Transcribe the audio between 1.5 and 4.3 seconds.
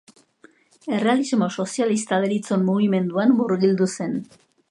Sozialista deritzon mugimenduan murgildu zen.